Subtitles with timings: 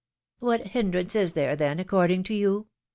[0.41, 2.65] ^^What hindrance is there, then, according to you?"